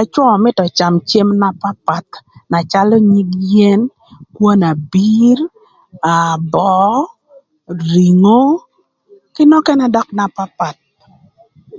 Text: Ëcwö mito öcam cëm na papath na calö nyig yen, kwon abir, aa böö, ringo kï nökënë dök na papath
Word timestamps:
Ëcwö 0.00 0.24
mito 0.42 0.62
öcam 0.68 0.94
cëm 1.08 1.28
na 1.40 1.48
papath 1.62 2.12
na 2.50 2.58
calö 2.72 2.96
nyig 3.10 3.30
yen, 3.52 3.80
kwon 4.34 4.60
abir, 4.72 5.38
aa 6.10 6.34
böö, 6.52 6.98
ringo 7.92 8.40
kï 9.34 9.42
nökënë 9.50 9.88
dök 9.94 10.08
na 10.18 10.24
papath 10.36 10.82